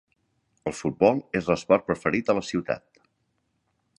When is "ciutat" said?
2.51-2.87